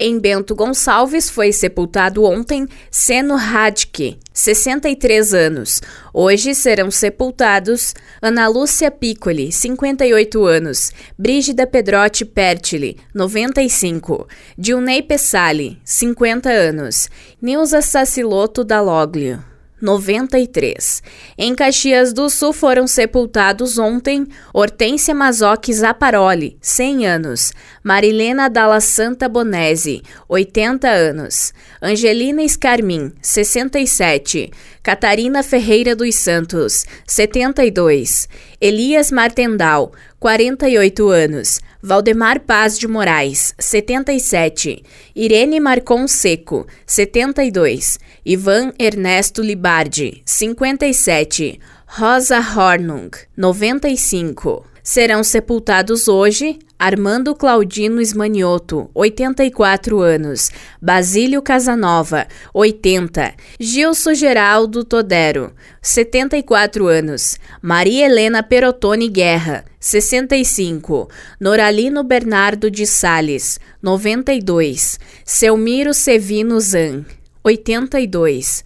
[0.00, 5.80] Em Bento Gonçalves foi sepultado ontem Seno Radke, 63 anos.
[6.12, 14.26] Hoje serão sepultados Ana Lúcia Piccoli, 58 anos, Brígida Pedrotti Pertili, 95,
[14.58, 17.08] Dilnei Pessali, 50 anos,
[17.40, 19.44] Nilza Saciloto Daloglio,
[19.84, 21.02] 93.
[21.36, 27.52] Em Caxias do Sul foram sepultados ontem Hortência Mazoc Zaparoli, 100 anos,
[27.82, 31.52] Marilena Dalla Santa Bonese, 80 anos,
[31.82, 34.50] Angelina Scarmin, 67,
[34.82, 38.26] Catarina Ferreira dos Santos, 72,
[38.66, 44.82] Elias Martendal, 48 anos, Valdemar Paz de Moraes, 77,
[45.14, 54.64] Irene Marcon Seco, 72, Ivan Ernesto Libardi, 57, Rosa Hornung, 95.
[54.86, 66.86] Serão sepultados hoje Armando Claudino Esmanioto, 84 anos, Basílio Casanova, 80, Gilson Geraldo Todero, 74
[66.86, 71.08] anos, Maria Helena Perotone Guerra, 65,
[71.40, 77.06] Noralino Bernardo de Sales, 92, Selmiro Sevino Zan,
[77.42, 78.62] 82,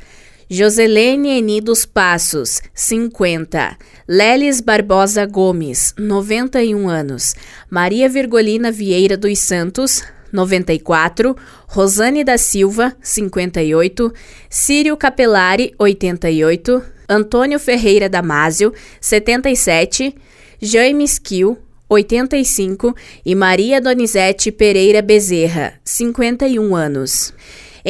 [0.51, 3.77] Joselene Eni dos Passos, 50.
[4.09, 7.35] Lelis Barbosa Gomes, 91 anos.
[7.69, 11.37] Maria Virgolina Vieira dos Santos, 94.
[11.67, 14.11] Rosane da Silva, 58.
[14.49, 16.83] Círio Capelari, 88.
[17.07, 20.15] Antônio Ferreira Damásio, 77.
[20.63, 21.59] Jaime Skill,
[21.91, 22.97] 85.
[23.23, 27.35] E Maria Donizete Pereira Bezerra, 51 anos.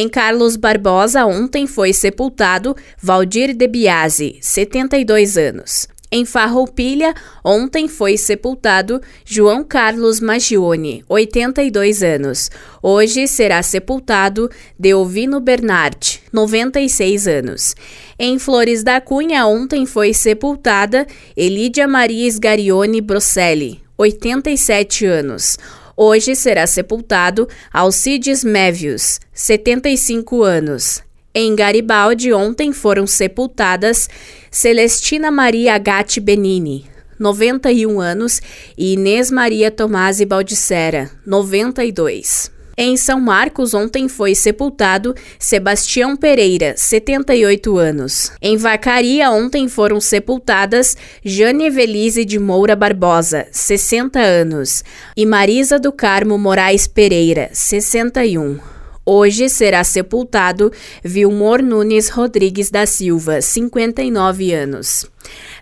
[0.01, 5.89] Em Carlos Barbosa, ontem foi sepultado Valdir de Biase, 72 anos.
[6.09, 7.13] Em Farroupilha,
[7.45, 12.49] ontem foi sepultado João Carlos Magione, 82 anos.
[12.81, 17.75] Hoje será sepultado Deovino Bernard, 96 anos.
[18.17, 25.59] Em Flores da Cunha, ontem foi sepultada Elídia Maria Sgarione Brosselli, 87 anos.
[26.01, 31.03] Hoje será sepultado Alcides Mévios, 75 anos.
[31.35, 34.09] Em Garibaldi, ontem foram sepultadas
[34.49, 36.87] Celestina Maria Agati Benini,
[37.19, 38.41] 91 anos,
[38.79, 42.58] e Inês Maria Tomasi Baldissera, 92.
[42.81, 48.31] Em São Marcos, ontem foi sepultado Sebastião Pereira, 78 anos.
[48.41, 54.85] Em Vacaria, ontem foram sepultadas Jane Evelise de Moura Barbosa, 60 anos,
[55.17, 58.61] e Marisa do Carmo Moraes Pereira, 61.
[59.05, 60.71] Hoje será sepultado
[61.03, 65.05] Vilmor Nunes Rodrigues da Silva, 59 anos.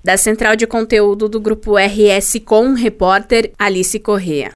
[0.04, 4.50] Da central de conteúdo do grupo RS Com, repórter Alice Correa.